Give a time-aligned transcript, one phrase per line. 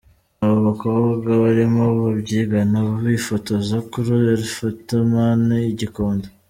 [0.43, 6.27] Aha abakobwa barimo babyigana bifotoza kuri Elephantman i Gikondo.